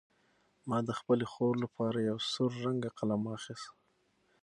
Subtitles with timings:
[0.69, 3.67] ما د خپلې خور لپاره یو سور رنګه قلم واخیست.